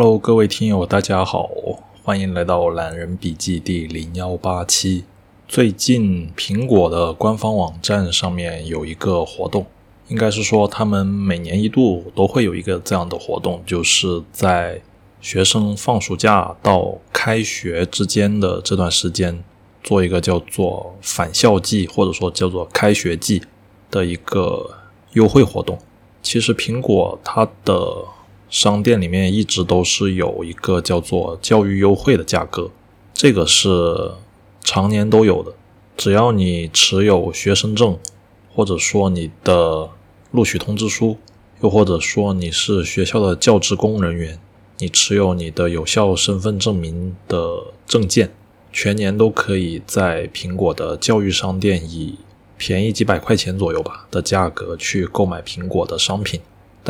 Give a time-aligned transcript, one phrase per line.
[0.00, 1.50] Hello，各位听友，大家好，
[2.04, 5.02] 欢迎来到懒人笔记第零幺八期。
[5.48, 9.66] 最近苹果的官方网站上面有一个活动，
[10.06, 14.80] 应该是说他们每年一度都会有一个这样的活动，就是在
[15.20, 19.42] 学生放暑假到开学之间的这段时间，
[19.82, 23.42] 做一个叫做返校季或者说叫做开学季
[23.90, 24.70] 的一个
[25.14, 25.76] 优惠活动。
[26.22, 28.04] 其实苹果它的
[28.50, 32.70] 商店里面一直都是有一个叫做教育优惠的价格，
[33.12, 34.12] 这个是
[34.62, 35.52] 常年都有的。
[35.96, 37.98] 只要你持有学生证，
[38.54, 39.90] 或者说你的
[40.30, 41.16] 录取通知书，
[41.60, 44.38] 又或者说你是学校的教职工人员，
[44.78, 48.30] 你持有你的有效身份证明的证件，
[48.72, 52.16] 全年都可以在苹果的教育商店以
[52.56, 56.40] 便宜几百块钱左右吧的价格去购买苹果的商品。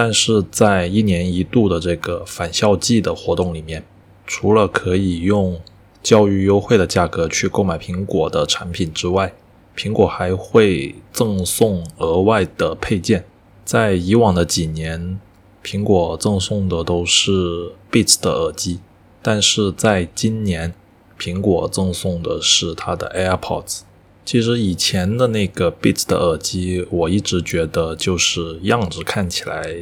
[0.00, 3.84] 但是在一年一度的这个返校季的活动里面，
[4.28, 5.60] 除了可以用
[6.04, 9.34] 教育优惠的价格去购买苹果的产品之外，
[9.76, 13.24] 苹果还会赠送额外的配件。
[13.64, 15.19] 在以往的几年，
[15.64, 18.78] 苹果赠送的都是 Beats 的耳机，
[19.20, 20.72] 但是在今年，
[21.19, 23.80] 苹果赠送的是它的 AirPods。
[24.28, 29.74] 其实以前的那个 Beats 的耳机，我一直觉得就是样子看起来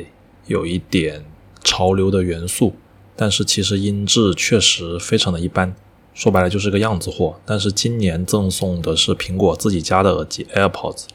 [0.47, 1.25] 有一点
[1.64, 2.77] 潮流的元素，
[3.16, 5.75] 但是其实音质确实非常的一般，
[6.14, 7.41] 说白了就是个样子货。
[7.44, 11.06] 但是今年赠送的是苹果自己家的耳机 AirPods，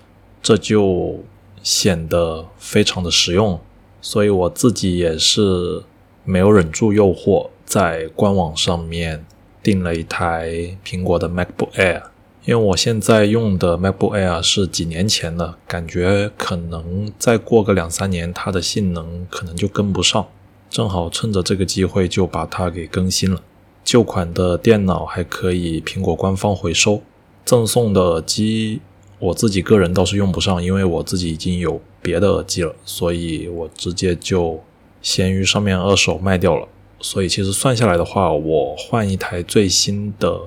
[0.43, 1.23] 这就
[1.63, 3.61] 显得非常的实用，
[4.01, 5.83] 所以我自己也是
[6.25, 9.25] 没有忍住诱惑，在官网上面
[9.63, 12.10] 订了一台苹果的 MacBook Air。
[12.44, 20.25] 因为我现在用的 MacBook Air 是几年前的，感觉可能再过个两三年，它的性能可能就跟不上。
[20.68, 23.44] 正好趁着这个机会就把它给更新了。
[23.84, 27.03] 旧款的电脑还可以苹果官方回收，
[27.46, 28.81] 赠送的耳机
[29.19, 34.59] 我自己个人倒是用不上，因为我自己已经有别的耳机了，所以我直接就
[35.03, 36.68] 闲鱼上面二手卖掉了。
[37.00, 40.40] 所以其实算下来的话，我换一台最新的。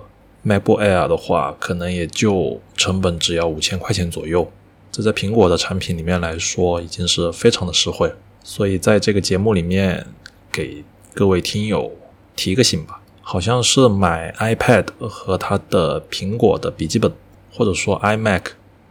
[0.46, 4.46] MacBook Air 的话，可能也就成本只要五千块钱左右，
[4.92, 8.12] 这在苹果的产品里面来说，已经是非常的实惠。
[8.42, 10.06] 所以在这个节目里面，
[10.52, 10.84] 给
[11.14, 11.90] 各位听友
[12.36, 17.10] 提个醒吧，好像是买 iPad 和它的苹果的笔记本，
[17.50, 18.42] 或者说 iMac，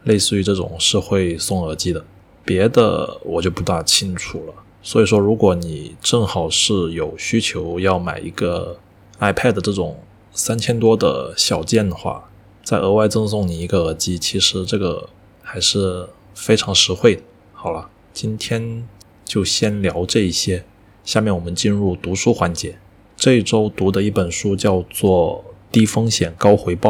[0.05, 2.03] 类似于这种是会送耳机的，
[2.43, 4.53] 别的我就不大清楚了。
[4.81, 8.79] 所以说，如果你正好是有需求要买一个
[9.19, 9.95] iPad 这种。
[10.33, 12.29] 三千多的小件的话，
[12.63, 15.07] 再额外赠送你一个耳机，其实这个
[15.43, 17.21] 还是非常实惠的。
[17.53, 18.87] 好了，今天
[19.23, 20.65] 就先聊这一些，
[21.05, 22.79] 下面我们进入读书环节。
[23.15, 26.89] 这一周读的一本书叫做《低风险高回报》，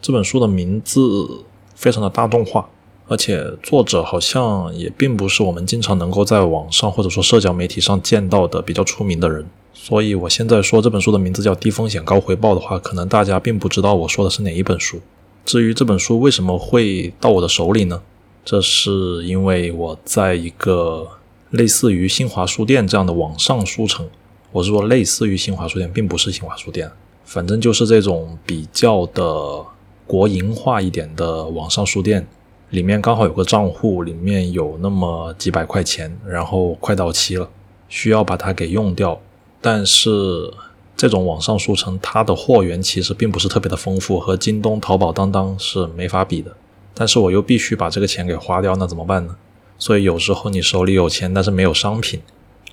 [0.00, 1.44] 这本书的名字
[1.74, 2.70] 非常的大众化，
[3.08, 9.44] 而且作者好像也并不是我们经常能够在网上或者说社交媒体上见到的比较出名的人。
[9.76, 15.00] 所以，我现在说这本书的名字叫《低风险高回报》的话，可能大家并不知道我说的是哪一本书。
[15.44, 18.00] 至于这本书为什么会到我的手里呢？
[18.44, 21.06] 这是因为我在一个
[21.50, 24.08] 类似于新华书店这样的网上书城，
[24.52, 26.90] 我是说类似于新华书店，并不是新华书店，
[27.24, 29.62] 反正就是这种比较的
[30.06, 32.26] 国营化一点的网上书店，
[32.70, 37.48] 里面刚好有个账户，里面有那么几百块钱，然后快到期了，
[37.88, 39.20] 需要把它给用掉。
[39.66, 40.52] 但是
[40.94, 46.54] 这种网上书城，它的货源其实并不是特别的丰富，和京东、淘宝、当当是没法比的。
[46.92, 49.34] 但是我又必须把这个钱给花掉，那怎么办呢？
[49.78, 52.20] 所以有时候你手里有钱，但是没有商品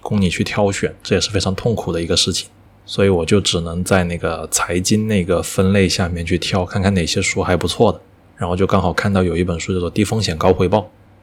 [0.01, 2.49] 供你去挑选，这也是非常痛苦的一个事情。
[2.85, 8.01] 所以我就只能在那个财经那个分类下面去挑，看看哪些书还不错的。
[8.35, 10.79] 然后就刚好看到有一本书叫做《低风险高回报》，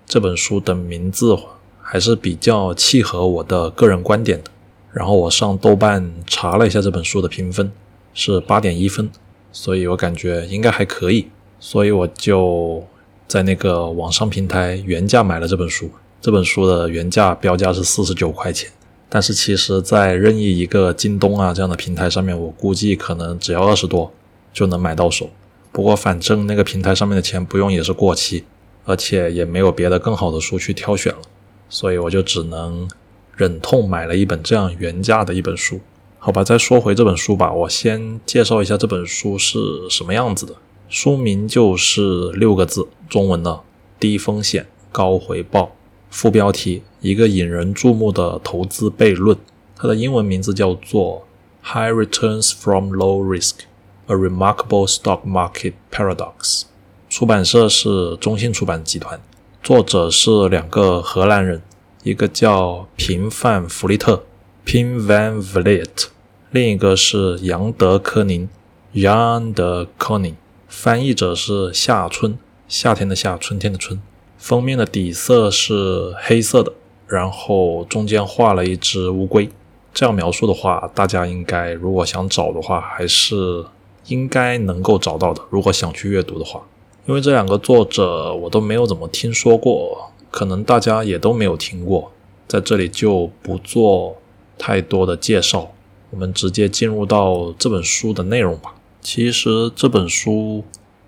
[0.06, 1.36] 这本书的名字
[1.82, 4.50] 还是比较契合我的个人观点的。
[4.98, 7.70] 然后我上豆瓣查了一下这本书的评分
[8.14, 9.08] 是八点一分，
[9.52, 11.28] 所以我感觉应该还可以，
[11.60, 12.84] 所以我就
[13.28, 15.88] 在那个网上平台原价买了这本书。
[16.20, 18.68] 这本书的原价标价是四十九块钱，
[19.08, 24.12] 但是其实，在任意一个京东啊这样的平台上面，我估计可能只要二十多
[24.52, 25.30] 就能买到手。
[25.70, 28.42] 不过反正那个平台上面的钱不用也是过期，
[28.84, 31.20] 而且也没有别的更好的书去挑选了，
[31.68, 32.88] 所以我就只能。
[33.38, 35.80] 忍痛买了一本这样原价的一本书，
[36.18, 37.52] 好吧，再说回这本书吧。
[37.52, 40.56] 我先介绍一下这本书是什么样子的。
[40.88, 43.60] 书名就是六个字，中文的
[44.00, 45.70] “低风险高回报”。
[46.10, 49.38] 副标题：一个引人注目的投资悖论。
[49.76, 51.24] 它的英文名字叫做
[51.72, 53.60] 《High Returns from Low Risk:
[54.08, 56.32] A Remarkable Stock Market Paradox》。
[57.08, 59.20] 出版社是中信出版集团，
[59.62, 61.62] 作者是两个荷兰人，
[62.04, 64.24] 一个叫平范弗利特
[64.64, 66.06] （Pim van Vliet），
[66.52, 68.48] 另一个是杨德科宁
[68.94, 70.36] （Jan de k o n i n。
[70.68, 74.00] 翻译者是夏春，夏天的夏，春天的春。
[74.36, 76.72] 封面的底色是黑色的，
[77.08, 79.48] 然后中间画了一只乌龟。
[79.92, 83.64] 这样描述的话，大家应该如果想找的话，还是
[84.06, 85.42] 应该能够找到的。
[85.50, 86.62] 如果想去阅读的话，
[87.06, 92.12] 因为这两个作者我都没有怎么听说过，可能大家也都没有听过，
[92.46, 94.16] 在这里就不做
[94.56, 95.72] 太多的介绍，
[96.10, 98.74] 我们直接进入到这本书的内容吧。
[99.00, 100.64] 其实这本书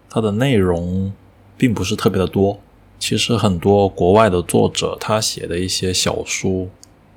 [0.09, 1.13] 它的内容
[1.57, 2.59] 并不是特别的多。
[2.99, 6.69] 其实很多国外的作者他写的一些小书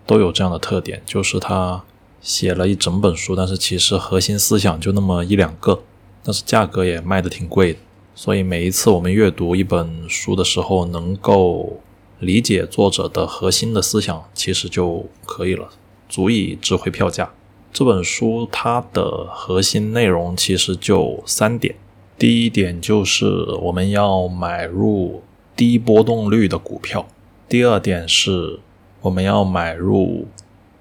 [0.06, 1.84] 都有这样的特点，就是他
[2.22, 5.82] 写了一整本书，但是其实核心思想就那么一两个，
[6.24, 7.80] 但是价格也卖的挺贵的。
[8.16, 11.82] 所以每一次我们阅读一本书的时候，能够
[12.20, 15.70] 理解作者的核心的思想，其实就可以了，
[16.08, 17.32] 足以值回票价。
[17.72, 21.76] 这本书它的核心内容其实就三点，
[22.18, 23.26] 第一点就是
[23.62, 25.22] 我们要买入。
[25.56, 27.08] 低波动率的股票。
[27.48, 28.60] 第二点是，
[29.02, 30.26] 我们要买入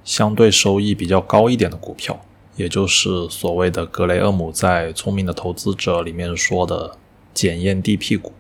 [0.03, 2.19] 相对收益比较高一点的股票，
[2.57, 6.97] 也就是所谓的格雷厄姆在《聪明的投资者》里面说的
[7.35, 8.33] 检验地屁股。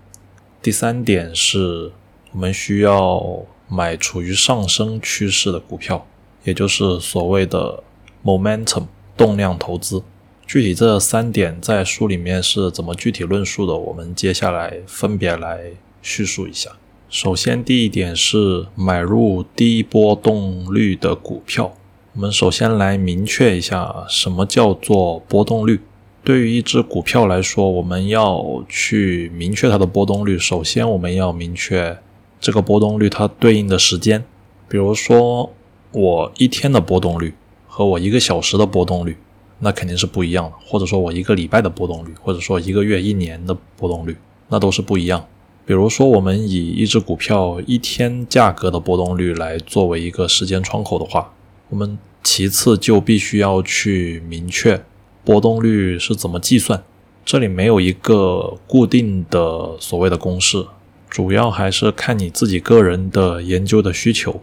[0.63, 1.93] 第三点是，
[2.33, 6.07] 我们需要买处于上升趋势的股票，
[6.45, 7.83] 也就是所谓的
[8.25, 8.85] momentum
[9.17, 10.03] 动量投资。
[10.47, 15.73] 具体这三点在书里面是怎么具体论述的，我们接下来分别来。
[16.05, 16.69] 叙述一下，
[17.09, 21.73] 首先第一点是买入低波动率的股票。
[22.15, 25.81] 我们首先来明确一下什么叫做波动率。
[26.25, 30.37] 对于一只股票来说，我们要去明确它的波动率。
[30.37, 31.97] 首先，我们要明确
[32.43, 34.25] 这个波动率它对应的时间。
[34.69, 35.53] 比如说，
[35.93, 37.35] 我一天的波动率
[37.69, 39.17] 和我一个小时的波动率，
[39.61, 40.53] 那肯定是不一样的。
[40.67, 44.17] 或者说我一个礼拜的波动率，或者说一个月、一年的波动率，
[44.49, 45.25] 那都是不一样。
[45.65, 51.33] 比如说，我们以一只股票一天价格的波动率来作为一个时间窗口的话，
[51.69, 54.83] 我们其次就必须要去明确
[55.25, 56.83] 波动率是怎么计算。
[57.25, 60.67] 这里没有一个固定的所谓的公式，
[61.13, 64.41] 主要还是看你自己个人的研究的需求。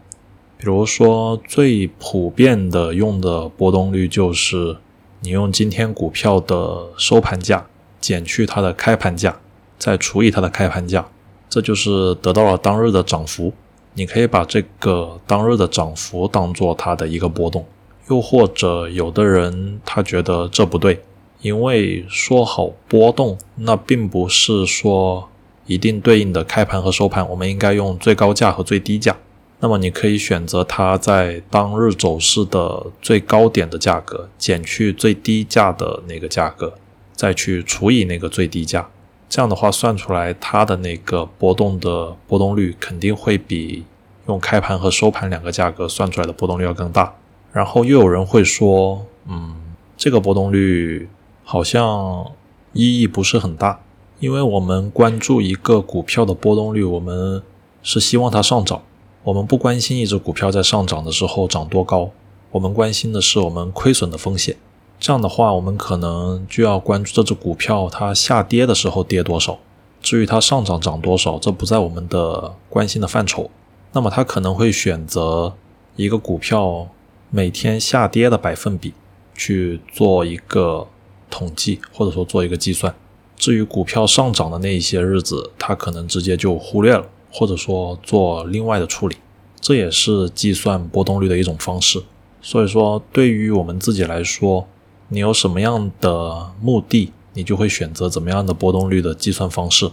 [0.56, 4.78] 比如说，最普遍的用的波动率就是
[5.22, 7.66] 你用今天股票的收盘价
[8.00, 9.40] 减去它的开盘价。
[9.80, 11.08] 再除以它的开盘价，
[11.50, 13.52] 这就是得到了当日的涨幅。
[13.96, 17.66] 你可以把这个当日的涨幅当做它的一个波动。
[18.10, 21.02] 又或者有的人他觉得这不对，
[21.42, 25.29] 因为说好波动，那并不是说
[25.70, 29.16] 一定对应的开盘和收盘，我们应该用最高价和最低价。
[29.60, 36.74] 那么你可以选择它在当日走势的最高点的价格，减去最低价的那个价格，
[37.14, 38.90] 再去除以那个最低价。
[39.30, 43.84] 这样的话算出来，它的那个波动的波动率肯定会比
[44.28, 47.14] 用开盘和收盘两个价格算出来的波动率要更大。
[47.54, 49.56] 然后又有人会说，嗯，
[49.96, 51.08] 这个波动率
[51.44, 52.26] 好像
[52.74, 53.80] 意义不是很大，
[54.20, 57.42] 因为我们关注一个股票的波动率，我们
[57.82, 58.82] 是希望它上涨，
[59.24, 62.12] 我们不关心一只股票在上涨的时候涨多高，
[62.52, 64.58] 我们关心的是我们亏损的风险。
[65.00, 69.58] 这样的话，我们可能就要关注这只股票它下跌的时候跌多少。
[70.02, 73.50] 至于它上涨涨多少，这不在我们的关心的范畴。
[73.94, 75.54] 那么，它可能会选择
[75.96, 76.90] 一个股票
[77.30, 78.94] 每天下跌的百分比
[79.34, 80.88] 去做一个
[81.30, 82.94] 统计，或者说做一个计算。
[83.40, 89.16] 至于股票上涨的那一些日子，它可能直接就忽略了，或者说做另外的处理。
[89.62, 92.04] 这也是计算波动率的一种方式。
[92.42, 94.68] 所以说，对于我们自己来说，
[95.08, 99.90] 你有什么样的目的，你就会选择怎么样的波动率的计算方式。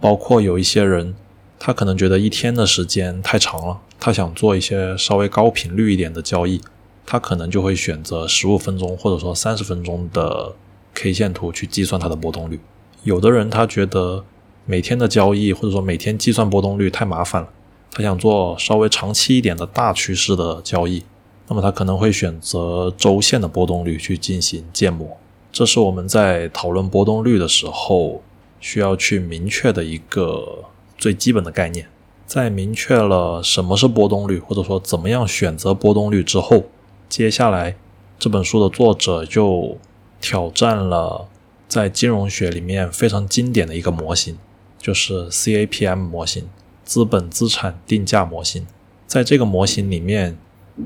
[0.00, 1.14] 包括有一些人，
[1.58, 6.60] 他可能觉得一天的时间太长了，他想做一些稍微高频率一点的交易，
[7.04, 10.54] 他可能就会选择十五分钟或者说三十分钟的
[10.94, 12.58] K 线图去计算它的波动率。
[13.06, 14.24] 有的人他觉得
[14.64, 17.48] 每天的交易或者说每天计算波动率太麻烦了，
[17.92, 21.04] 他想做稍微长期一点的大趋势的交易。
[21.46, 25.16] 那么他可能会选择周线的波动率去进行建模，
[25.52, 28.20] 这是我们在讨论波动率的时候
[28.58, 30.64] 需要去明确的一个
[30.98, 31.86] 最基本的概念。
[32.26, 36.64] 在明确了什么是波动率，或者说怎么样选择波动率之后，
[37.08, 37.76] 接下来
[38.18, 39.78] 这本书的作者就
[40.20, 41.28] 挑战了
[41.68, 44.38] 在金融学里面非常经典的一个模型，
[44.78, 46.48] 就是 CAPM 模型——
[46.84, 48.66] 资本资产定价模型。
[49.06, 50.38] 在这个模型里面，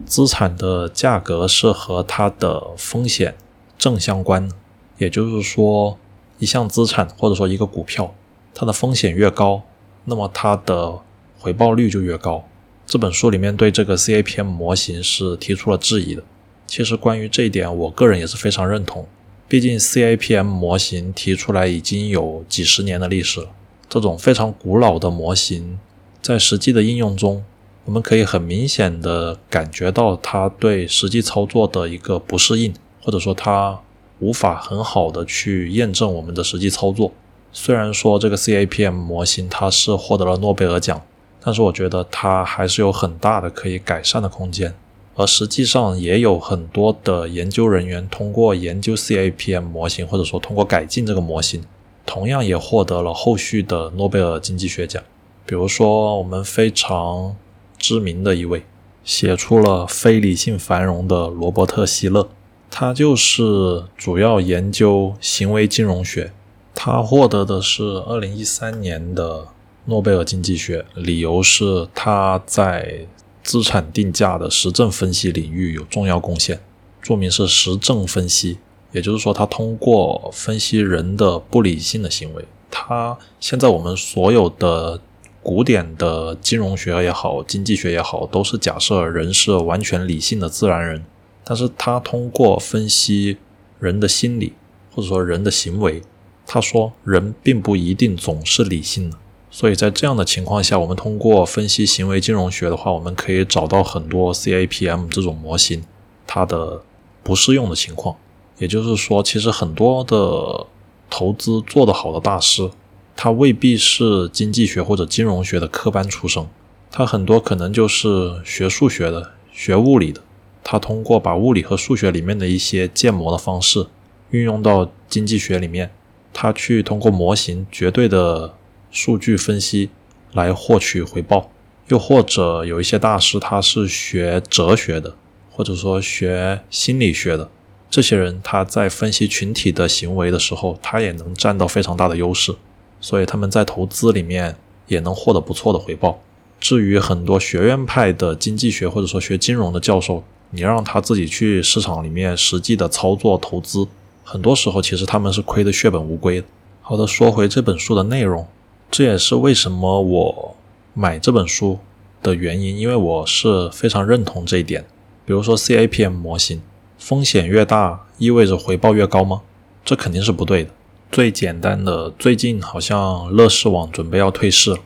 [0.07, 3.35] 资产的价格是和它的风险
[3.79, 4.51] 正相关，
[4.99, 5.99] 也就是说，
[6.39, 8.15] 一项资产或者说一个股票，
[8.55, 9.63] 它的风险越高，
[10.05, 11.01] 那么它的
[11.39, 12.47] 回报率就越高。
[12.87, 16.23] 这本书里面对这个 CAPM 模型是提出了质疑的。
[16.67, 19.07] 其实关于这一点，我个人也是非常认同。
[19.51, 23.49] 毕竟 CAPM 模型提出来已经有几十年的历史了，
[23.89, 25.81] 这种非常古老的模型，
[26.23, 27.43] 在实际的应用中，
[27.85, 33.81] 我们可以很明显的感觉到它对实际操作的一个不适应，或者说它
[34.21, 37.13] 无法很好的去验证我们的实际操作。
[37.53, 41.03] 虽然说这个 CAPM 模型它是获得了诺贝尔奖。
[41.43, 44.75] 但是我觉得它还是有很大的可以改善的空间，
[45.21, 51.63] 而实际上也有很多的研究人员通过研究 CAPM 模型，或者说通过改进这个模型，
[52.07, 55.03] 同样也获得了后续的诺贝尔经济学奖。
[55.45, 57.37] 比如说我们非常
[57.77, 58.65] 知名的一位，
[59.05, 62.27] 写出了《非理性繁荣》的罗伯特希勒，
[62.71, 66.33] 他就是主要研究行为金融学，
[66.75, 69.49] 他获得的是二零一三年的。
[69.87, 73.07] 诺贝尔经济学，理由是他在
[73.43, 76.61] 资产定价的实证分析领域有重要贡献，
[77.01, 78.59] 注明是实证分析，
[78.93, 82.45] 也就是说，他通过分析人的不理性的行为。
[82.71, 85.01] 他现在我们所有的
[85.43, 91.05] 古典的金融学也好，经济学也好，都是假设人是完全理性的自然人，
[91.43, 93.39] 但是他通过分析
[93.79, 94.53] 人的心理
[94.95, 96.03] 或者说人的行为，
[96.47, 99.17] 他说人并不一定总是理性的。
[99.61, 105.85] 所以在这样的情况下，我们通过分析行为金融学的话，我们可以找到很多 CAPM 这种模型
[106.27, 106.81] 它的
[107.23, 108.17] 不适用的情况。
[108.57, 110.67] 也就是说，其实很多的
[111.11, 112.71] 投资做得好的大师，
[113.15, 116.43] 他未必是经济学或者金融学的科班出身，
[116.91, 120.23] 他很多可能就是学数学的、学物理的。
[120.65, 123.87] 他通过把物理和数学里面的一些建模的方式
[124.31, 125.91] 运用到经济学里面，
[126.33, 128.55] 他去通过模型绝对的。
[128.91, 129.91] 数据分析
[130.33, 131.51] 来获取回报，
[131.89, 135.15] 又或者有一些大师他是学哲学的，
[135.51, 137.51] 或者说学心理学的，
[137.91, 142.55] 这些人他在分析群体的行为的时候，他也能占到非常大的优势，
[143.01, 144.57] 所以他们在投资里面
[144.87, 146.21] 也能获得不错的回报。
[146.59, 153.87] 至于很多学院派的经济学或者说学金融的教授，你让他自己去市场里面实际的操作投资，
[154.23, 156.47] 很多时候其实他们是亏得血本无归的。
[156.83, 158.47] 好的，说回这本书的内容。
[158.91, 160.57] 这也是为什么我
[160.95, 161.79] 买这本书
[162.21, 164.85] 的原因，因为我是非常认同这一点。
[165.25, 166.61] 比如说 CAPM 模型，
[166.99, 169.43] 风险越大意味着回报越高吗？
[169.85, 170.71] 这肯定是不对的。
[171.13, 174.77] 最简单的，最近好像乐视网准备要退市，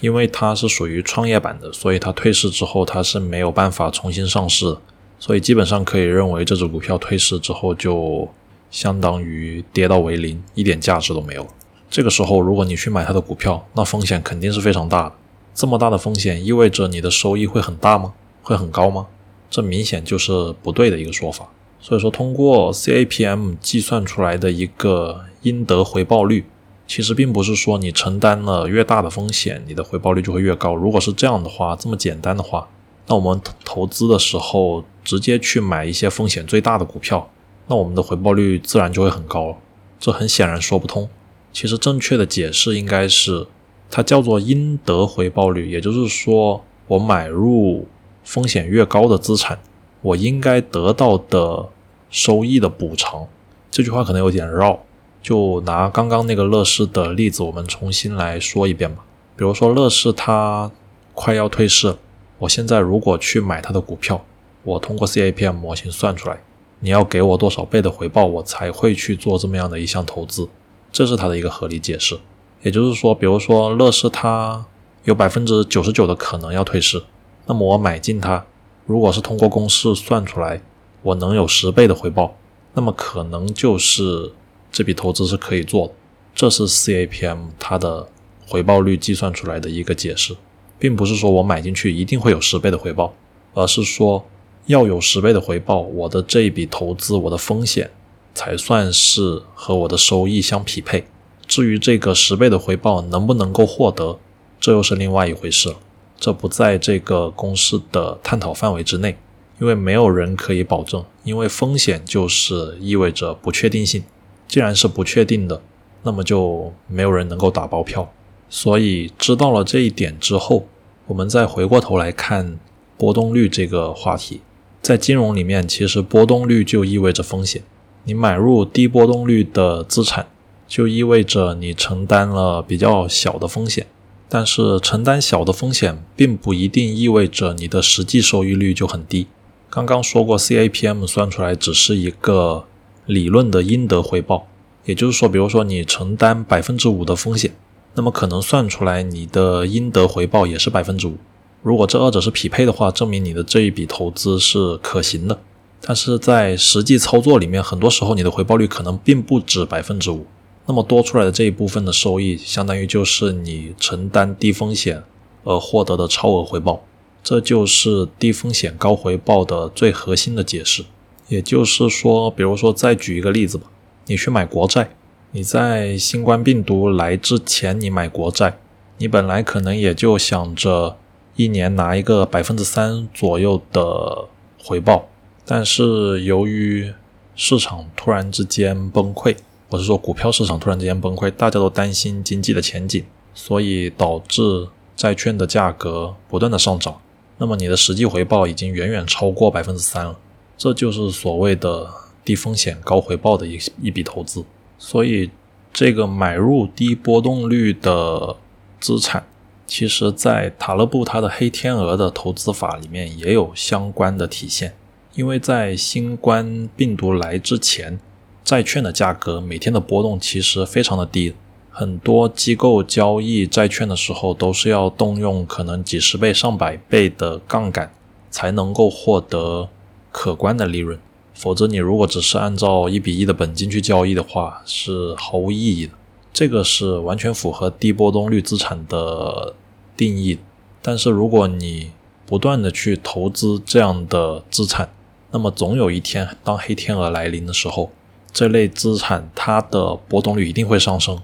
[0.00, 4.74] 因为它是属于创业板的，所以它退市之后它是没有办法重新上市，
[5.18, 8.26] 所以基本上可以认为这只股票退市之后就
[8.70, 11.46] 相当于跌到为零，一点价值都没有。
[11.90, 15.12] 这个时候，如果你去买它的股票，那风险肯定是非常大的。
[15.52, 18.14] 这么大的风险意味着你的收益会很大吗？
[18.42, 19.08] 会很高吗？
[19.50, 21.48] 这明显就是不对的一个说法。
[21.80, 26.44] 所以说，通过 CAPM 计算出来的一个应得回报率，
[26.86, 30.76] 其实并不是说你承担了越大的风险，你的回报率就会越高。
[30.76, 32.68] 如果是这样的话，这么简单的话，
[33.08, 37.28] 那我们投资的时候直接去买一些风险最大的股票，
[37.66, 39.58] 那我们的回报率自然就会很高。
[39.98, 41.08] 这很显然说不通。
[41.52, 43.46] 其实正确的解释应该是，
[43.90, 47.86] 它叫做应得回报率，也就是说，我买入
[48.24, 49.58] 风险越高的资产，
[50.00, 51.68] 我应该得到的
[52.08, 53.26] 收益的补偿。
[53.70, 54.80] 这句话可能有点绕，
[55.22, 59.04] 就拿刚刚那个乐视的例子，我们重新来说一遍吧。
[59.36, 60.70] 比如说，乐视它
[61.14, 61.96] 快要退市，
[62.38, 64.24] 我现在如果去买它的股票，
[64.62, 66.40] 我通过 CAPM 模型算出来，
[66.80, 70.48] 你要给我多少倍的回报，我才会去做这么样的一项投资。
[70.92, 72.18] 这是它的一个合理解释，
[72.62, 74.66] 也就是说，比如说乐视它
[75.04, 77.02] 有百分之九十九的可能要退市，
[77.46, 78.44] 那么我买进它，
[78.86, 80.60] 如果是通过公式算出来，
[81.02, 82.36] 我能有十倍的回报，
[82.74, 84.32] 那么可能就是
[84.70, 85.92] 这笔投资是可以做。
[86.34, 88.08] 这是 CAPM 它的
[88.46, 90.36] 回报率计算出来的一个解释，
[90.78, 93.14] 并不是说我买进去一定会有十倍的回报，
[93.54, 94.24] 而是说
[94.66, 97.90] 要有十倍的回报，我的这一笔投资，我的风险。
[98.34, 101.06] 才算是和我的收益相匹配。
[101.46, 104.18] 至于这个十倍的回报能不能够获得，
[104.60, 105.76] 这又是另外一回事了。
[106.18, 109.16] 这不在这个公式的探讨范围之内。
[109.60, 114.02] 因为没有人可以保证，因为风险就是意味着不确定性。
[114.48, 115.60] 既然是不确定的，
[116.02, 118.10] 那么就没有人能够打包票。
[118.48, 120.66] 所以知道了这一点之后，
[121.06, 122.58] 我们再回过头来看
[122.96, 124.40] 波动率这个话题，
[124.80, 127.62] 在金融里面，其实波动率就意味着风险。
[128.04, 130.26] 你买入低波动率的资产，
[130.66, 133.86] 就意味着你承担了比较小的风险。
[134.28, 139.26] 但是承担小的风险，并不一定意味着你的实际收益率就很低。
[139.68, 142.64] 刚刚说过，CAPM 算出来只是一个
[143.06, 144.46] 理论的应得回报，
[144.84, 147.52] 也就是说，比如说你承担百分之五的风险。
[147.94, 151.16] 那么可能算出来你的应得回报也是百分之五。
[151.62, 155.40] 如果这二者是匹配的话，证明你的这一笔投资是可行的。
[155.82, 160.26] 但是在实际操作里面，很多时候你的回报率可能并不止百分之五。
[160.66, 165.02] 那么多出来的这一部分的收益，相当于就是你承担低风险
[165.42, 166.82] 而获得的超额回报。
[167.22, 170.84] 这就是低风险高回报的最核心的解释。
[171.28, 173.66] 也就是说，比如说再举一个例子吧，
[174.06, 174.90] 你去买国债。
[175.32, 178.58] 你在新冠病毒来之前，你买国债，
[178.98, 180.96] 你本来可能也就想着
[181.36, 184.26] 一年拿一个百分之三左右的
[184.58, 185.08] 回报，
[185.52, 186.94] 但是由于
[187.34, 189.36] 市场突然之间崩溃，
[189.68, 193.04] 我是说股票市场突然之间崩溃，大家都担心经济的前景，
[193.34, 197.00] 所以导致债券的价格不断的上涨，
[197.38, 200.16] 那么你的实际回报已经远远超过百分之三了，
[200.56, 201.90] 这就是所谓的
[202.24, 204.44] 低风险高回报的一一笔投资。
[204.78, 205.28] 所以，
[205.72, 208.36] 这个买入低波动率的
[208.78, 209.26] 资产，
[209.66, 214.74] 其实，在塔勒布他的黑天鹅的投资法里面也有相关的体现。
[215.14, 217.98] 因为在新冠病毒来之前，
[218.44, 221.34] 债券的价格每天的波动其实非常的低，
[221.70, 227.92] 很多机构交易债券的时候都是要动用可能几十倍、上百倍的杠杆，
[228.30, 229.68] 才能够获得
[230.12, 230.98] 可观的利润。
[231.34, 235.92] 否则，你如果只是按照一比一的本金去交易的话，是毫无意义的。
[236.32, 239.54] 这个是完全符合低波动率资产的
[239.96, 240.38] 定义。
[240.82, 241.90] 但是，如果你
[242.26, 244.90] 不断的去投资这样的资产，
[245.32, 247.90] 那么总有一天，当黑天鹅来临的时候，
[248.32, 251.20] 这类资产它的波动率一定会上升，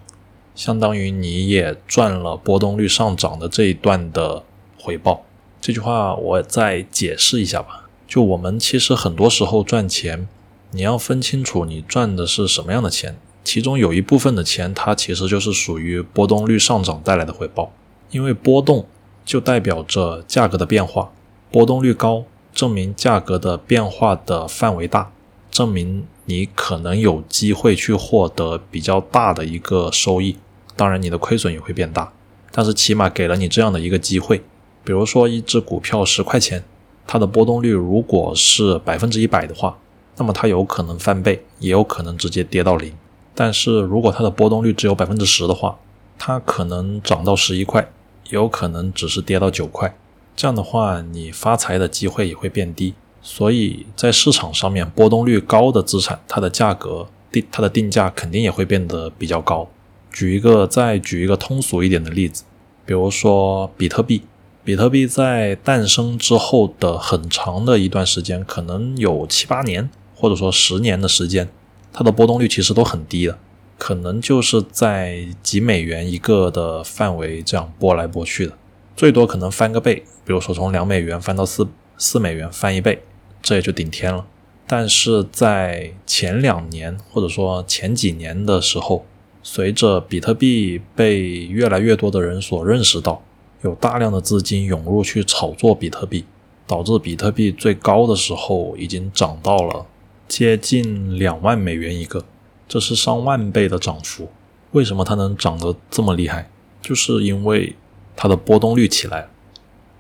[0.55, 4.45] 相当于你也赚了波动率上涨的这一段的
[4.79, 5.25] 回报。
[5.61, 7.89] 这句话我再解释一下吧。
[8.07, 10.29] 就我们其实很多时候赚钱，
[10.71, 13.17] 你要分清楚你赚的是什么样的钱。
[13.43, 17.73] 其中有一部分的钱，它其实就是属于波动率上涨带来的回报。
[18.13, 18.87] 因为波动
[19.25, 21.11] 就代表着价格的变化，
[21.51, 22.25] 波动率高，
[22.57, 25.13] 证明价格的变化的范围大，
[25.51, 30.39] 证明你可能有机会去获得比较大的一个收益。
[30.75, 32.11] 当然，你的亏损也会变大，
[32.51, 34.43] 但是起码给了你这样的一个机会。
[34.83, 36.65] 比如说，一只股票十块钱。
[37.07, 39.79] 它的波动率如果是百分之一百的话，
[40.17, 42.93] 那么它有可能翻倍，也有可能直接跌到零。
[43.35, 45.79] 但是如果它的波动率只有百分之十的话，
[46.19, 47.83] 它可能涨到十一块，
[48.31, 49.95] 也有可能只是跌到九块。
[50.37, 52.95] 这样的话，你发财的机会也会变低。
[53.23, 59.69] 所以在市场上面，波动率高的资产，它的价格定它的定价肯定也会变得比较高。
[60.13, 62.45] 举一个再举一个通俗一点的例子，
[62.85, 64.23] 比如说比特币。
[64.63, 71.49] 比特币在诞生之后的很长的一段时间，可能有七八年，或者说十年的时间，
[71.93, 73.39] 它的波动率其实都很低的，
[73.79, 78.55] 可能就是在几美元一个的范围这样波来波去的，
[78.97, 83.03] 最多可能翻个倍，比如说从两美元翻到四四美元，翻一倍，
[83.43, 84.27] 这也就顶天了。
[84.67, 89.05] 但是在前两年或者说前几年的时候，
[89.43, 93.23] 随着比特币被越来越多的人所认识到。
[93.63, 96.25] 有大量的资金涌入去炒作比特币，
[96.67, 99.87] 导致比特币最高的时候已经涨到了
[100.29, 102.25] 接近两万美元一个，
[102.69, 104.29] 这是上万倍的涨幅。
[104.73, 106.49] 为什么它能涨得这么厉害？
[106.83, 107.75] 就是因为
[108.17, 109.29] 它的波动率起来，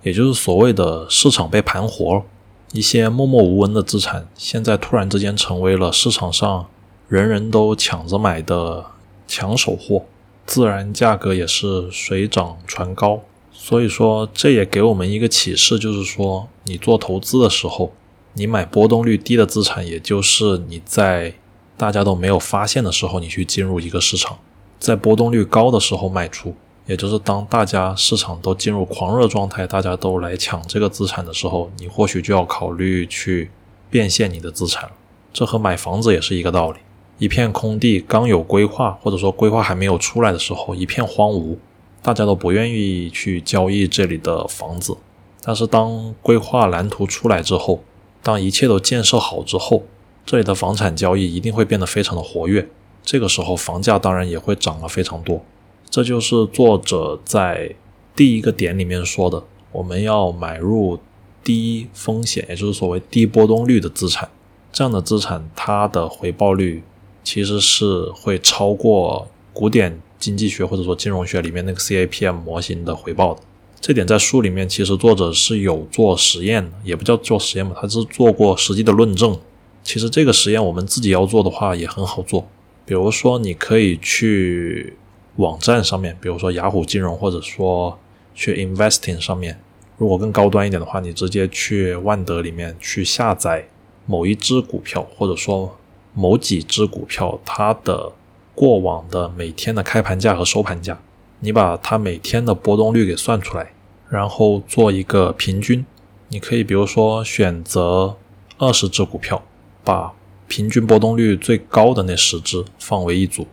[0.03, 2.25] 也就是所谓的市场被盘活。
[2.73, 6.67] 一些默默无闻的资产，现在突然之间成为了市场上
[7.09, 8.85] 人人都抢着买的
[9.29, 10.05] 抢手货，
[10.45, 13.21] 自然价格也是水涨船高。
[13.53, 17.93] 所以说，这也给我们一个启示，就是说，你做投资的时候，
[18.35, 21.35] 你买波动率低的资产，也就是你在
[21.77, 24.37] 大家都没有发现的时候，你去进入一个市场；
[24.79, 26.55] 在波动率高的时候卖出，
[26.87, 33.51] 也就是当大家市场都进入狂热状态，大家都来抢这个资产的时候，你或许就要考虑去
[33.91, 34.93] 变现你的资产了。
[35.33, 36.79] 这和买房子也是一个道理，
[37.19, 41.57] 一片空地刚有规划，或者说规划还没有出来的时候，一片荒芜。
[42.03, 44.97] 大家都不愿意去交易这里的房子，
[45.43, 47.83] 但是当规划蓝图出来之后，
[48.23, 49.83] 当一切都建设好之后，
[50.25, 52.69] 这里的房产交易一定会变得非常的活跃。
[53.03, 55.45] 这个时候，房价当然也会涨了非常多。
[55.89, 57.75] 这就是作者在
[58.15, 60.99] 第一个点里面说的：我们要买入
[61.43, 64.29] 低风险，也就是所谓低波动率的资产。
[64.73, 66.83] 这样的资产，它的回报率
[67.25, 73.41] 其实是会超过古典经济学或者说金融学里面那个 CAPM 模型的回报的。
[73.81, 79.39] 这点在书里面其实作者是有做实验的，也不叫做实验吧，他是做过实际的论证。
[79.83, 82.47] 其实这个实验我们自己要做的话也很好做。
[82.85, 84.97] 比如说，你可以去
[85.37, 87.99] 网站上面，比如说雅虎金融，或者说
[88.35, 89.61] 去 Investing 上面。
[89.99, 93.67] 如果更高端一点的话，你直接去万德里面去下载
[94.05, 95.77] 某一只股票，或者说
[96.13, 98.13] 某几只股票它的
[98.55, 101.01] 过往的每天的开盘价和收盘价，
[101.41, 103.73] 你把它每天的波动率给算出来，
[104.11, 105.85] 然后做一个平均。
[106.29, 108.17] 你可以比如说选择
[108.59, 109.43] 二十只股票，
[109.83, 110.13] 把
[110.47, 113.47] 平均波动率最高的那十只放为一组，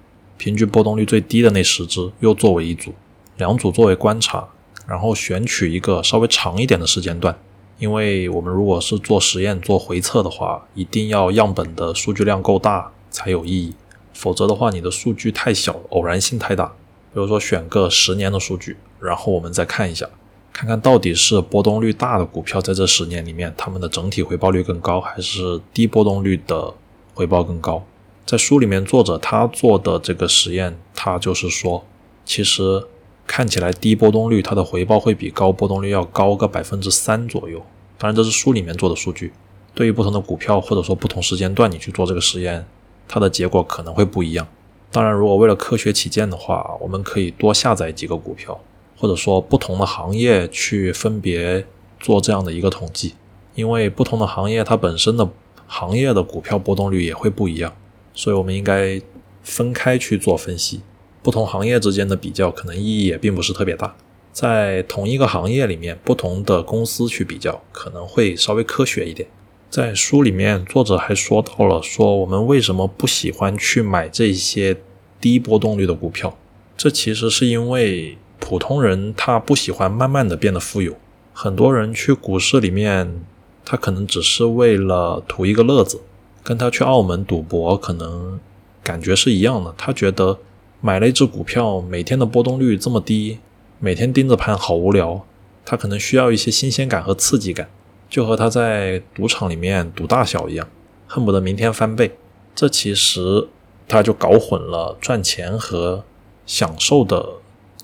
[0.44, 2.94] 平均波动率最低的那十只又作为一组，
[3.38, 4.46] 两组作为观察，
[4.86, 7.34] 然后选取一个稍微长一点的时间段，
[7.80, 13.74] 因为我们如果是做实验做回测的话，一定要样本的数据量够大才有意义，
[14.14, 16.66] 否则的话你的数据太小，偶然性太大。
[17.14, 20.10] 比如说选个十年的数据，然后我们再看一下，
[20.52, 26.74] 看看到底是波动率大的股票在这十年里面，它们的整体回报率更高，还是低波动率的？
[27.16, 27.86] 回报更高，
[28.26, 31.86] 在书里面作者他做的这个实验，他就是说，
[32.24, 32.86] 其实
[33.28, 37.62] 看起来低波动率它的回报会比高波动率要高个百分之三左右。
[37.98, 39.34] 当然这是书里面做的数据，
[39.76, 42.66] 对于不同的股票或者说不同时间段你去做这个实验，
[43.08, 44.48] 它的结果可能会不一样。
[44.90, 48.58] 当然，如果为了科学起见的话，我们可以多下载几个股票，
[48.98, 51.66] 或者说不同的行业去分别
[52.00, 53.16] 做这样的一个统计，
[53.56, 55.30] 因为不同的行业它本身的。
[55.66, 57.74] 行业的股票波动率也会不一样，
[58.14, 59.02] 所以我们应该
[59.44, 60.82] 分开去做分析。
[61.22, 63.96] 不同行业之间的比较可能意义也并不是特别大。
[64.32, 69.30] 在同一个行业里面，不同的公司去比较可能会稍微科学一点。
[69.70, 74.78] 在书里面，作者还说到了说我们为什么不喜欢去买这些
[75.20, 76.38] 低波动率的股票，
[76.76, 80.96] 这其实是因为普通人他不喜欢慢慢的变得富有。
[81.34, 83.24] 很多人去股市里面。
[83.66, 86.02] 他可能只是为了图一个乐子，
[86.44, 88.40] 跟他去澳门赌博可能
[88.84, 89.74] 感觉是一样的。
[89.78, 90.38] 他觉得
[90.82, 93.40] 买了一只股票，每天的波动率这么低，
[93.80, 95.26] 每天盯着盘好无聊。
[95.66, 97.70] 他可能需要一些新鲜感和刺激感，
[98.10, 100.68] 就和他在赌场里面赌大小一样，
[101.08, 102.18] 恨不得明天翻倍。
[102.54, 103.48] 这其实
[103.88, 106.04] 他就搞混了赚钱和
[106.46, 107.26] 享受的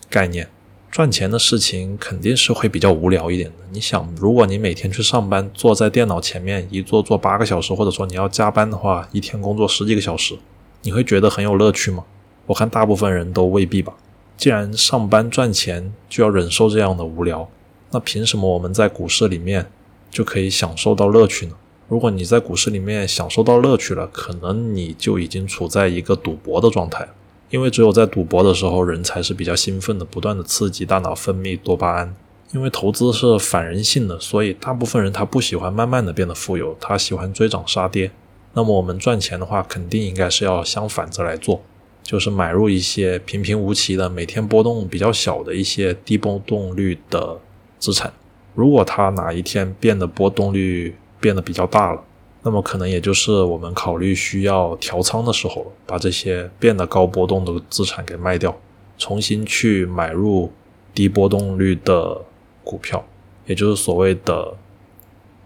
[0.09, 0.49] 概念。
[0.91, 3.55] 赚钱的事情肯定是会比较无聊一点的。
[3.71, 10.37] 你想，如果你每天去上班，坐在电脑前面一坐坐八个小时，或者说你要加班的话，一天工作十几个小时，
[10.81, 12.03] 你会觉得很有乐趣吗？
[12.47, 13.93] 我看大部分人都未必吧。
[14.35, 17.47] 既然上班赚钱就要忍受这样的无聊，
[17.91, 19.69] 那凭什么我们在股市里面
[20.09, 21.53] 就可以享受到乐趣呢？
[21.87, 27.07] 如果你在股市里面享受到乐趣了，可能你就已经处在一个赌博的状态。
[27.49, 32.15] 因为只有在赌博的时候，人才是比较兴奋的，不断的刺激大脑分泌多巴胺。
[32.51, 38.09] 因为投资是反人性的，所以大部分人他不喜欢慢慢的变得富有，他喜欢追涨杀跌。
[38.53, 41.61] 那么我们赚钱的话，肯定应该是要相反着来做，
[42.01, 47.39] 就是买入一些平平无奇的、每天波动比较小的一些低波动率的
[47.77, 48.11] 资产。
[48.55, 52.03] 如果它哪一天变得波动率变得比较大了，
[52.41, 58.57] 那么可能也就是我们考虑需要调仓的时候了，把这些变得高波动的资产给卖掉，
[58.97, 60.51] 重新去买入
[60.93, 62.21] 低波动率的
[62.63, 63.05] 股票，
[63.45, 64.55] 也就是所谓的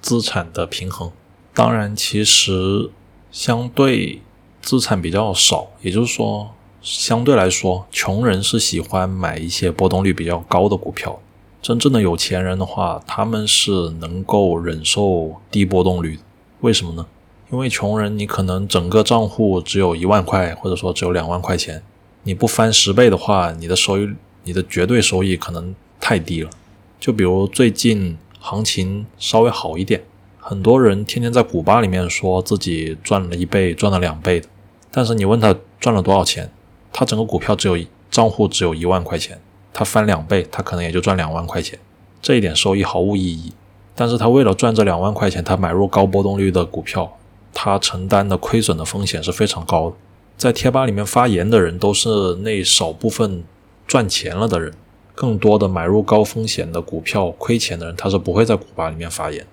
[0.01, 1.11] 资产的平衡。
[1.53, 2.89] 当然，其实
[3.31, 4.21] 相对
[4.61, 6.51] 资产比较少，也就是说，
[6.81, 11.19] 相对来说，穷人是喜欢买一些波动率比较高的股票。
[11.61, 16.19] 真正的有钱人的话，他们是能够忍受低波动率。
[16.63, 17.05] 为什么呢？
[17.51, 21.83] 因为穷人，你可能整个账户只有一万块，或者说只有两万块钱，
[22.23, 24.09] 你不翻十倍的话，你的收益，
[24.45, 26.49] 你的绝对收益可能太低了。
[27.01, 30.05] 就比如最近行情稍微好一点，
[30.39, 34.47] 很多人天天在股吧里面说自己赚了一倍、赚了两倍的，
[34.89, 36.49] 但是你问他赚了多少钱，
[36.93, 37.77] 他整个股票只有
[38.09, 39.37] 账户只有一万块钱，
[39.73, 41.77] 他翻两倍，他可能也就赚两万块钱，
[42.21, 43.51] 这一点收益毫无意义。
[43.95, 47.17] 但是他为了赚这两万块钱，他买入高波动率的股票，
[47.53, 49.95] 他承担的亏损的风险是非常高的。
[50.35, 52.09] 在贴吧里面发言的人都是
[52.41, 53.43] 那少部分
[53.87, 54.73] 赚钱了的人，
[55.13, 59.45] 更多的买入高风险的股票亏钱的人，他是不会在股吧里面发言。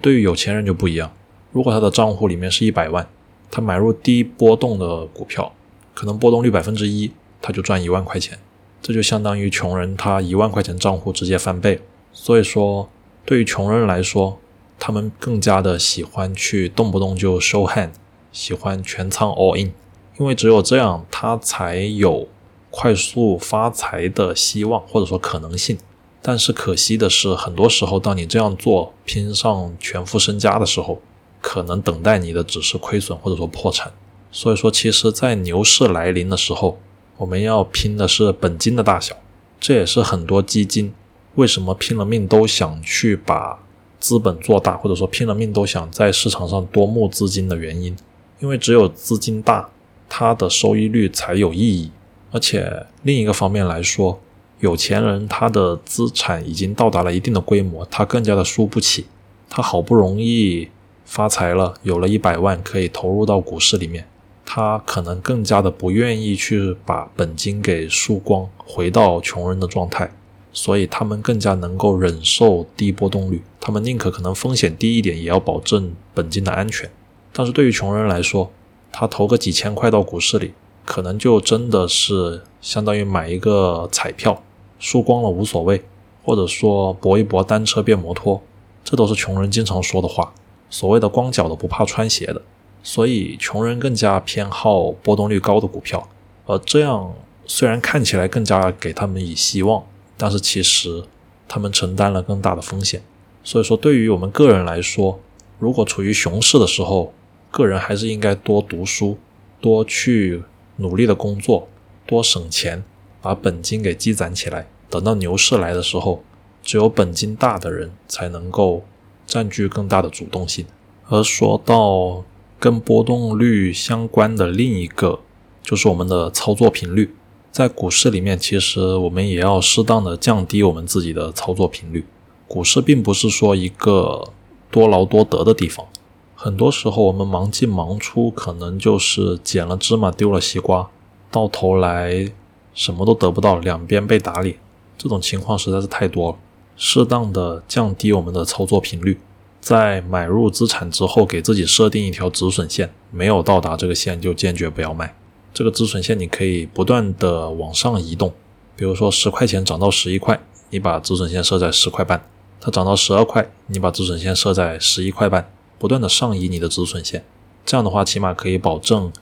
[0.00, 1.10] 对于有钱人就不一样，
[1.50, 3.06] 如果他的账户里面是一百万，
[3.50, 5.52] 他买入低波动的股票，
[5.92, 7.10] 可能波动率百分之一，
[7.42, 8.38] 他就赚一万块钱，
[8.80, 11.80] 这就相当于穷人他一万块钱账户直接翻倍。
[12.12, 12.88] 所以说，
[13.28, 14.38] 对于穷人来说，
[14.78, 17.90] 他们更加的喜欢去动不动就 show hand，
[18.32, 19.74] 喜欢全仓 all in，
[20.18, 22.26] 因为只有这样，他才有
[22.70, 25.76] 快速发财的希望或者说可能性。
[26.22, 31.02] 但是可惜的是，很多时候当你这样做拼上全副身家的时候，
[31.42, 33.92] 可能等待你的只是亏损或者说破产。
[34.32, 36.78] 所以说，其实，在牛市来临的时候，
[37.18, 39.14] 我们要拼的是本金的大小。
[39.60, 40.94] 这也是很多基金
[41.38, 43.60] 为什么拼了命都想去把
[44.00, 47.96] 资本做大，或者说拼了命都想在市场上多募资金的原因。
[48.40, 49.70] 因为只有资金大，
[50.08, 51.92] 它的收益率才有意义。
[52.32, 54.18] 而且另一个方面来说，
[54.58, 59.06] 有钱人他的资产已经到达了一定的规模，他更加的输不起。
[59.48, 60.68] 他好不容易。
[61.04, 64.06] 发财了，有了一百万可以投入到股市里面，
[64.44, 70.10] 他可能更加的不愿意去把本金给输光，回到穷人的状态，
[70.58, 76.90] 所以他们更加能够忍受低波动率，他们宁可可能风险低一点，也要保证本金的安全。
[77.32, 78.50] 但是对于穷人来说，
[78.90, 84.42] 他投个几千块到股市里，可能就真的是相当于买一个彩票，
[84.80, 85.80] 输光了无所谓，
[86.24, 88.42] 或者说搏一搏单车变摩托，
[88.82, 90.34] 这都是穷人经常说的话。
[90.68, 92.42] 所谓的光脚的不怕穿鞋的，
[92.82, 96.08] 所以穷人更加偏好波动率高的股票，
[96.46, 97.14] 而这样
[97.46, 99.84] 虽然看起来更加给他们以希望，
[100.18, 101.04] 但是其实
[101.48, 103.02] 他们承担了更大的风险。
[103.42, 105.18] 所以说，对于我们个人来说，
[105.58, 107.14] 如果处于熊市的时候，
[107.50, 109.16] 个人还是应该多读书，
[109.62, 110.42] 多去
[110.76, 111.68] 努力的工作，
[112.04, 112.84] 多省钱，
[113.22, 114.68] 把本金给积攒起来。
[114.90, 116.22] 等到牛市来的时候，
[116.62, 118.84] 只有本金大的人才能够。
[119.28, 120.64] 占据更大的主动性。
[121.06, 122.24] 而说到
[122.58, 125.20] 跟波动率相关的另一个，
[125.62, 127.14] 就是我们的操作频率。
[127.50, 132.04] 在股市里面，其实我们也要适当的降低我们自己的操作频率。
[132.46, 134.32] 股市并不是说一个
[134.70, 135.86] 多劳多得的地方，
[136.34, 140.88] 很多时候我们忙进忙出，可能就是捡了芝麻丢了西瓜，
[141.30, 142.30] 到头来
[142.74, 144.56] 什么都得不到，两边被打脸，
[144.96, 146.36] 这种情况实在是太多了。
[146.76, 149.18] 适当的降低我们的操作频率，
[149.60, 155.14] 在买入资产之后，给自己设定一条止损线，没有到达这个线就坚决不要卖。
[155.52, 158.32] 这个止损线你可以不断的往上移动，
[158.76, 162.20] 比如说十块钱涨到十一块，你把止损线设在十块半；
[162.60, 167.24] 它涨到十二块，你把止损线设在十一块半，不断的上移你的止损线。
[167.64, 169.12] 这样的话，起码可以保证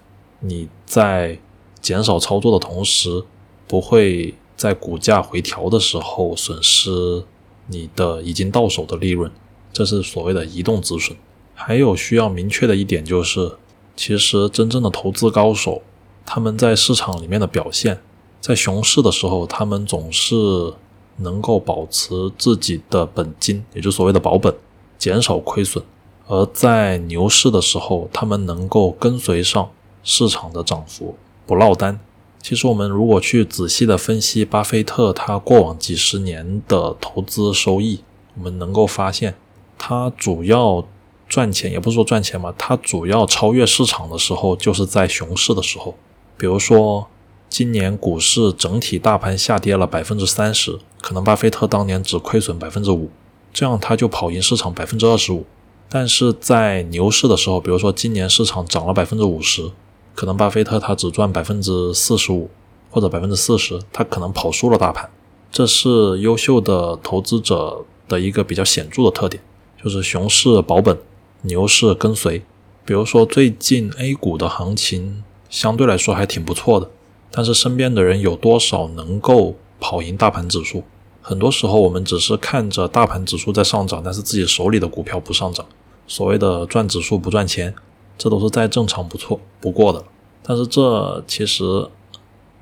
[0.41, 1.39] 你在
[1.81, 3.25] 减少操作的同时，
[3.67, 7.25] 不会在股价回调的时候损失。
[7.69, 9.29] 你的已经到手的利润，
[9.73, 11.17] 这是所谓的移动止损。
[11.53, 13.57] 还有需要明确的一点就是，
[13.97, 15.83] 其实真正的投资高手，
[16.27, 18.01] 他们在市场里面的表现，
[18.41, 20.75] 在熊市的时候，他们总是
[21.19, 24.55] 能够保持自己的本金，也就是所谓的保本，
[24.99, 25.83] 减少亏损；
[26.27, 29.71] 而在牛市的时候，他们能够跟随上
[30.03, 31.99] 市场的涨幅，不落单。
[32.43, 38.01] 其实我们如果去仔细的分析巴菲特他过往几十年的投资收益，
[38.35, 39.37] 我们能够发现，
[39.79, 40.85] 他主要
[41.29, 45.95] 赚钱也不是说赚钱嘛，他主要超越市场的时候就是在熊市的时候。
[46.37, 47.09] 比如说
[47.49, 53.11] 今年股市整体大盘下跌了百分之三十，可能巴菲特当年只亏损百分之五，
[53.53, 55.45] 这样他就跑赢市场百分之二十五。
[55.89, 59.71] 但是在牛市的时候，比如说今年市场涨了百分之五十。
[60.15, 62.49] 可能巴菲特他只赚百分之四十五
[62.91, 65.11] 或者百分之四十，他可能跑输了大盘。
[65.53, 69.43] 这是优秀的投资者的一个比较显著的特点，
[69.85, 70.97] 就是熊市保本，
[71.43, 72.43] 牛市跟随。
[72.87, 76.91] 比如说最近 A 股的行情相对来说还挺不错的，
[77.31, 80.85] 但是身边的人有多少能够跑赢大盘指数？
[81.21, 85.67] 很多时候我们只是看着大盘指数在上涨，但是自己手里的股票不上涨，
[86.07, 87.75] 所谓的赚指数不赚钱。
[88.19, 90.03] 这都是再正常不错不过的，
[90.43, 91.87] 但是这其实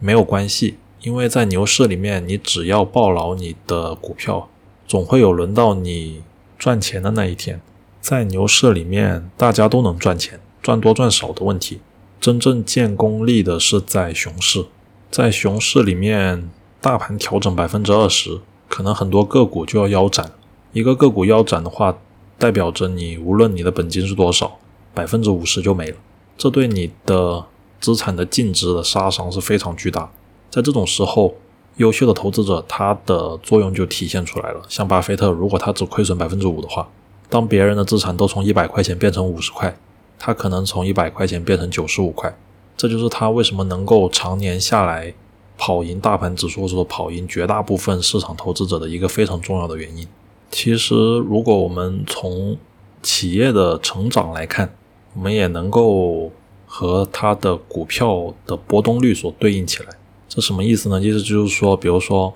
[0.01, 4.49] 没有关系，因为在牛市里面，你只要抱牢你的股票，
[4.88, 6.23] 总会有轮到你
[6.59, 7.61] 赚钱的那一天。
[8.01, 11.79] 在牛市里面，大家都能赚钱，赚多赚少的问题。
[12.24, 14.64] 真正见功力的是在熊市，
[15.10, 16.48] 在熊市里面，
[16.80, 20.32] 大盘调整百分之二十，可能很多个股就要腰斩。
[20.72, 21.98] 一个个股腰斩的话，
[22.38, 24.56] 代表着你无论你的本金是多少。
[24.94, 25.96] 百分之五十就没了，
[26.38, 27.44] 这对你的
[27.78, 30.10] 资产的净值的杀伤是非常巨大。
[30.48, 31.34] 在这种时候，
[31.76, 34.62] 优秀的投资者他的作用就体现出来了。
[34.70, 36.88] 像巴菲特，如果他只亏损百分之五的话，
[37.28, 39.76] 当别人的资产都从一百块钱变成五十块，
[40.18, 42.37] 它可能从一百块钱变成九十五块。
[42.77, 45.14] 这就是他为什么能够常年下来
[45.57, 50.07] 跑赢大盘指数，或者说跑赢绝大部分市场投资者的一个非常重要的原因。
[50.50, 52.57] 其实，如果我们从
[53.03, 54.74] 企业的成长来看，
[55.14, 56.33] 我们也能够
[56.66, 59.88] 和它的股票的波动率所对应起来。
[60.29, 61.00] 这什么意思呢？
[61.00, 62.35] 意思就是说，比如说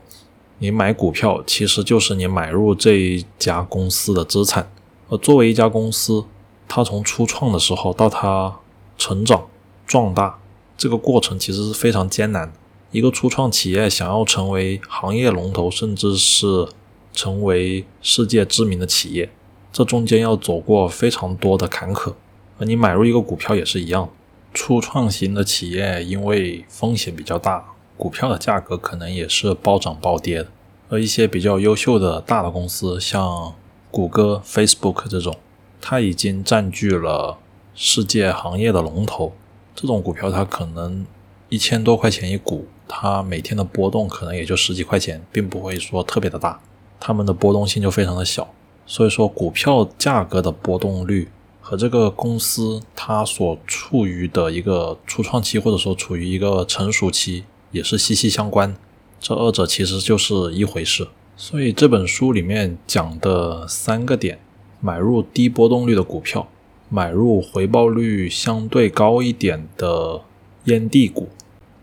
[0.59, 4.71] 你买股票，其实就是你买入这一家公司的资产。
[5.09, 6.25] 而作为一家公司，
[6.69, 8.55] 它从初创的时候到它
[8.97, 9.47] 成长
[9.87, 10.39] 壮大，
[10.77, 12.53] 这个过程其实是非常艰难的。
[12.91, 16.69] 一个初创企业想要成为行业龙头，甚至是
[17.13, 19.31] 成为世界知名的企业，
[19.73, 22.15] 这中间要走过非常多的坎坷。
[22.59, 24.09] 而你买入一个股票也是一样，
[24.55, 27.65] 初创型的企业因为风险比较大，
[27.97, 30.49] 股票的价格可能也是暴涨暴跌的。
[30.89, 33.55] 而一些比较优秀的大的公司，像
[33.91, 35.37] 谷歌、Facebook 这种，
[35.81, 37.39] 它已经占据了
[37.75, 39.33] 世界行业的龙头，
[39.75, 41.07] 这种股票它可能
[41.49, 46.61] 一千多块钱一股，它每天的波动可能也就十几块钱，并不会说特别的大。
[47.01, 48.53] 它们的波动性就非常的小，
[48.87, 51.29] 所以说股票价格的波动率
[51.61, 58.75] 和这个公司它所处于的一个初创期或者说处于一个成熟期也是息息相关，
[59.21, 61.07] 这二者其实就是一回事。
[61.37, 64.41] 所以这本书里面讲的三个点：
[64.81, 66.49] 买入低波动率的股票，
[66.89, 70.23] 买入回报率相对高一点的
[70.65, 71.29] 烟蒂股，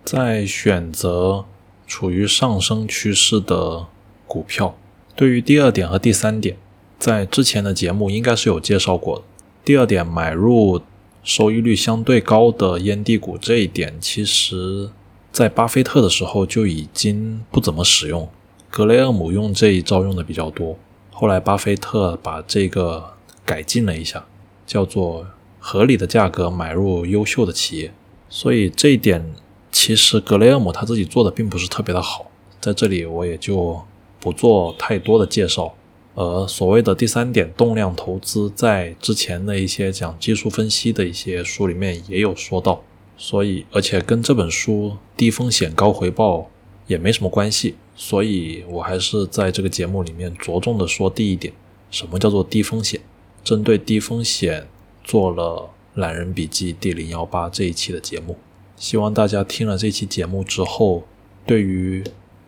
[0.03, 1.45] 再选择
[1.85, 3.87] 处于上升趋势的
[4.25, 4.75] 股票。
[5.15, 6.57] 对于第二点和第三点，
[6.97, 9.23] 在之前的节目应该是有介绍过的。
[9.63, 10.81] 第二点，买入
[11.23, 14.89] 收益率相对高的烟蒂股这一点，其实
[15.31, 18.29] 在巴菲特的时候就已经不怎么使用，
[18.69, 20.77] 格雷厄姆用这一招用的比较多。
[21.17, 23.13] 后来巴菲特把这个
[23.45, 24.25] 改进了一下，
[24.67, 25.25] 叫做
[25.59, 27.93] 合理的价格买入优秀的企业。
[28.29, 29.33] 所以这一点
[29.71, 33.81] 其实格雷厄姆他自己做的并不是特别的好，在这里我也就。
[34.17, 35.75] 不做太多的介绍，
[36.15, 42.81] 而所谓的第三点动量投资，在之前的一些讲技术分析的一些书里面也有说到，
[43.15, 46.49] 所以而且跟这本书低风险高回报
[46.87, 51.53] 也没什么关系，所以我还是在这个节目里面着重的说第一点，
[51.91, 52.99] 什么叫做低风险？
[53.43, 54.67] 针对低风险
[55.03, 58.37] 做了懒人笔记第零幺八这一期的节目，
[58.75, 61.03] 希望大家听了这期节目之后，
[61.45, 62.03] 对于。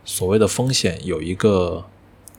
[0.10, 1.84] 所谓的风险有一个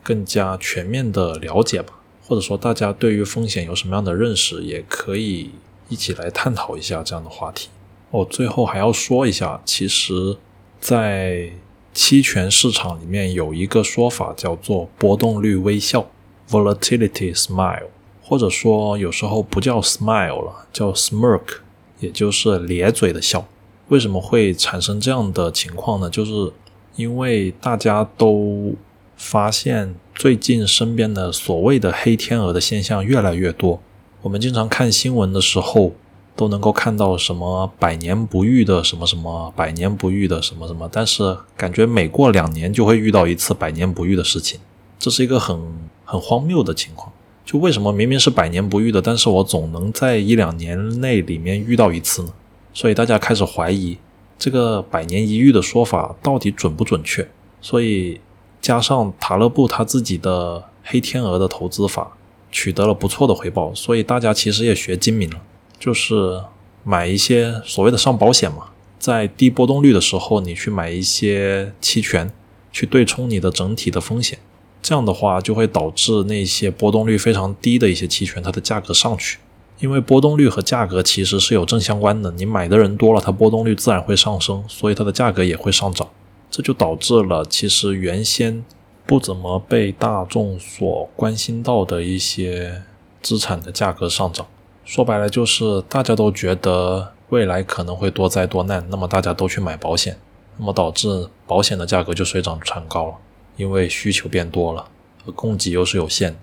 [0.02, 5.50] 更加全面的了解吧，或者说大家对于风险有什么样的认识，也可以
[5.90, 7.68] 一起来探讨一下这样的话题。
[8.10, 10.38] 哦，最后还要说一下，其实，
[10.80, 11.50] 在
[11.98, 16.08] 期权市场里面有一个说法叫做波动率微笑
[16.48, 17.88] （volatility smile），
[18.22, 21.56] 或者说有时候不叫 smile 了，叫 smirk，
[21.98, 23.44] 也就是咧嘴的笑。
[23.88, 26.08] 为什么会产生这样的情况呢？
[26.08, 26.52] 就是
[26.94, 28.76] 因为大家都
[29.16, 33.82] 发现最近身边的所谓的黑天鹅的现象越来越多，
[34.22, 35.94] 我们经常看新闻的时候
[36.38, 44.60] 都能够看到什么百年不遇的什么什么，百年不遇的什么什么，但是感觉每过两年就会遇到一次百年不遇的事情，
[45.00, 45.60] 这是一个很
[46.04, 47.12] 很荒谬的情况。
[47.44, 52.32] 就为什么明明是百年不遇的，但是我总能在一两年内里面遇到一次呢？
[52.72, 53.98] 所以大家开始怀疑。
[54.38, 57.28] 这个百年一遇的说法到底准不准确？
[57.60, 58.20] 所以
[58.60, 62.16] 加上塔勒布他自己的黑天鹅的投资法
[62.52, 65.40] 取得了不错的回报，所以大家其实也学精明了，
[65.78, 66.42] 就是
[66.84, 72.30] 买一些所谓的上保险嘛，在低波动率的时候，你去买一些期权，
[72.72, 74.38] 去对冲你的整体的风险，
[74.82, 79.38] 这样的话就会导致那些波动率非常低的一些期权，它的价格上去。
[79.80, 86.08] 因为波动率和价格其实是有正相关的，你买的人多了，它波动率自然会上升，所以它的价格也会上涨。
[86.50, 88.64] 这就导致了其实原先
[89.06, 92.82] 不怎么被大众所关心到的一些
[93.22, 94.44] 资产的价格上涨。
[94.88, 100.18] 说白了就是大家都觉得未来可能会多灾多难，那么大家都去买保险，
[100.56, 103.14] 那么导致保险的价格就水涨船高了，
[103.58, 104.88] 因为需求变多了，
[105.26, 106.38] 而供给又是有限。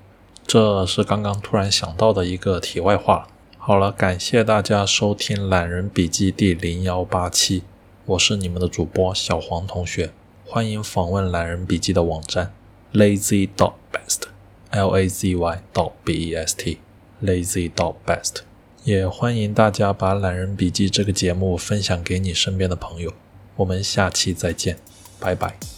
[0.46, 3.28] 这是刚刚突然想到的一个题外话。
[3.58, 7.64] 好了，感谢大家收听《懒人笔记》第零幺八期，
[8.06, 10.12] 我是你们的主播小黄同学，
[10.46, 12.54] 欢迎访问《懒人笔记》的网站
[12.94, 16.78] lazy dot best，l a z y dot b e s t
[17.24, 18.42] Lazy Dog best，
[18.84, 23.14] 也欢迎大家把《懒人笔记》这个节目分享给你身边的朋友，
[23.56, 24.78] 我们下期再见，
[25.20, 25.75] 拜拜。